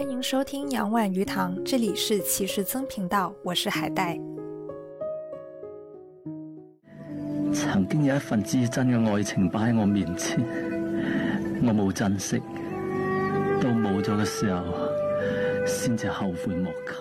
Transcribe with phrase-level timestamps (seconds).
[0.00, 4.18] 欢迎收听杨婉鱼塘，这里是骑士曾频道，我是海带。
[7.52, 10.42] 曾经有一份至真嘅爱情摆喺我面前，
[11.62, 12.38] 我冇珍惜，
[13.60, 14.64] 到冇咗嘅时候，
[15.66, 16.92] 先至后悔莫及。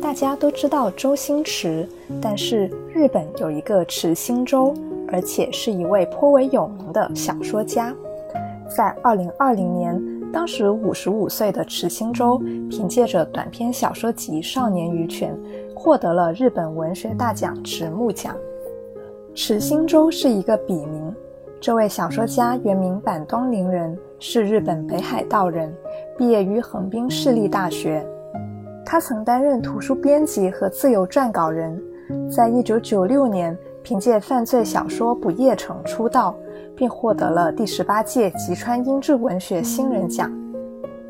[0.00, 1.86] 大家都知道周星驰，
[2.18, 4.74] 但是日本有一个池新周，
[5.08, 7.94] 而且是一位颇为有名的小说家。
[8.74, 10.00] 在二零二零年，
[10.32, 12.38] 当时五十五岁的池新洲
[12.70, 15.34] 凭借着短篇小说集《少年鱼犬》，
[15.78, 18.34] 获得了日本文学大奖直木奖。
[19.34, 21.14] 池新洲是一个笔名，
[21.60, 25.74] 这位小说家原名板东绫人，是日本北海道人，
[26.16, 28.06] 毕业于横滨市立大学。
[28.84, 31.80] 他曾担任图书编辑和自由撰稿人，
[32.30, 36.34] 在一九九六年凭借犯罪小说《不夜城》出道。
[36.74, 40.32] 并获得了第十八届吉川英治文学新人奖。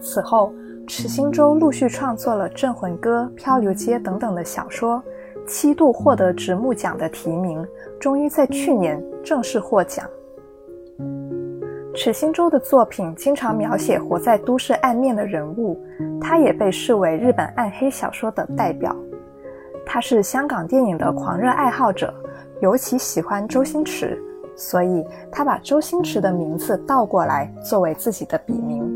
[0.00, 0.52] 此后，
[0.86, 5.02] 池新洲陆续创作了《镇魂歌》《漂流街》等等的小说，
[5.46, 7.64] 七度获得直木奖的提名，
[8.00, 10.04] 终于在去年正式获奖。
[11.94, 15.78] 池心洲的作品经常描写活在都市暗面的人物，
[16.20, 18.96] 他也被视为日本暗黑小说的代表。
[19.92, 22.14] 他是香港电影的狂热爱好者，
[22.62, 24.18] 尤其喜欢周星驰。
[24.56, 28.90] 所以，他把周星驰的名字倒过来作为自己的笔名。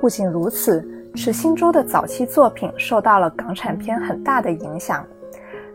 [0.00, 0.82] 不仅如此，
[1.14, 5.04] 池心洲的早期作品受到了港产片很大的影响。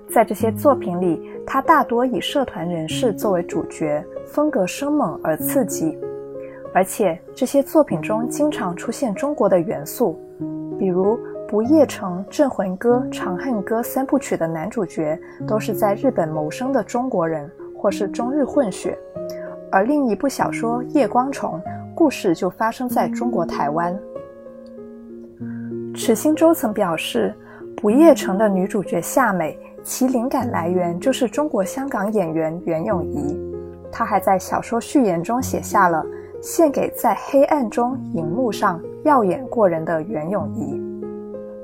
[0.10, 5.96] 在这些作品里，他大多以社团人士作为主角，风格生猛而刺激。
[6.74, 10.20] 而且，这些作品中经常出现中国的元素，
[10.80, 11.16] 比如
[11.54, 15.16] 《不夜城》《镇魂歌》《长恨歌》三部曲的男主角
[15.48, 17.48] 都是在日本谋生的中国人。
[17.78, 18.98] 或是中日混血，
[19.72, 21.60] 而另一部小说《夜光虫》
[21.94, 23.96] 故事就发生在中国台湾。
[25.94, 27.32] 池心洲曾表示，
[27.80, 33.40] 《不夜城》的女主角夏美，其灵感来源就是中国香港演员袁咏仪。
[33.92, 36.04] 他还在小说序言中写下了
[36.42, 40.82] “献给在黑暗中荧幕上耀眼过人的袁咏仪”。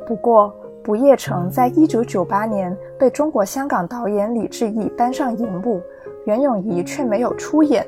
[0.10, 5.80] 不过，《不夜城》在一九九八年被中国香港导演李志毅搬上荧幕。
[6.26, 7.86] 袁咏仪却没有出演，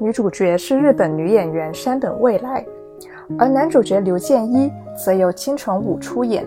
[0.00, 2.66] 女主角是日本女演员山本未来，
[3.38, 6.44] 而男主角刘建一则由金城武出演。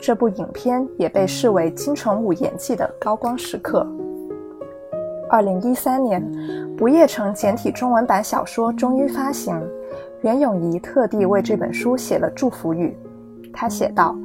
[0.00, 3.86] 这部影片也被视为金城武演技的高光时刻。
[5.30, 6.20] 二零一三年，
[6.76, 9.56] 《不夜城》简体中文版小说终于发行，
[10.22, 12.96] 袁咏仪特地为这本书写了祝福语。
[13.52, 14.16] 她写道：“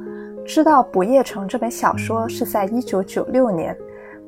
[0.46, 3.76] 知道《不夜城》这本小说是在一九九六年。”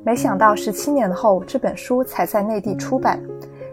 [0.03, 3.21] 没想到十七年后，这本书才在内地出版。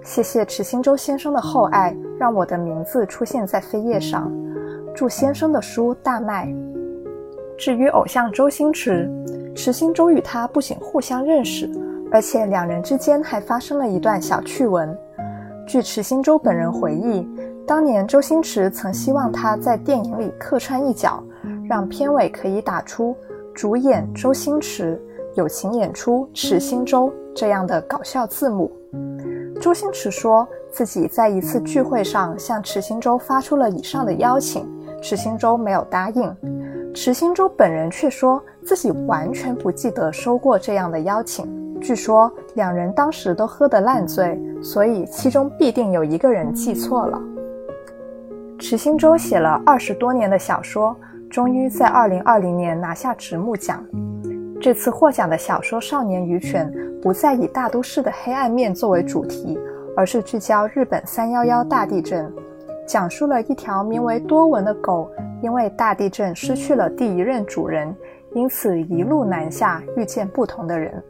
[0.03, 4.31] 谢谢池心洲先生的厚爱，让我的名字出现在扉页上。
[4.95, 6.53] 祝先生的书大卖。
[7.57, 9.09] 至于偶像周星驰，
[9.55, 11.71] 池心洲与他不仅互相认识，
[12.11, 14.97] 而且两人之间还发生了一段小趣闻。
[15.67, 17.27] 据池心洲本人回忆，
[17.67, 21.23] 当年周星驰曾希望他在电影里客串一角，
[21.69, 23.17] 让片尾可以打出
[23.55, 25.01] “主演周星驰”。
[25.37, 28.71] 友情演出池新洲这样的搞笑字幕。
[29.61, 34.65] 周星驰说自己在一次聚会上向池新洲发出了以上的邀请，
[35.03, 36.33] 池新洲没有答应。
[36.95, 41.81] 池新洲本人却说自己完全不记得收过这样的邀请。
[41.81, 47.21] 据说两人当时都喝得烂醉，所以其中必定有一个人记错了。
[48.57, 50.97] 池新洲写了二十多年的小说，
[51.35, 53.85] 终于在二零二零年拿下直木奖。
[54.61, 59.59] 这次获奖的小说《少年鱼犬》不再以大都市的黑暗面作为主题，
[59.97, 62.33] 而是聚焦日本三幺幺大地震，
[62.87, 65.11] 讲述了一条名为多文的狗
[65.43, 67.93] 因为大地震失去了第一任主人，
[68.33, 71.03] 因此一路南下遇见不同的人。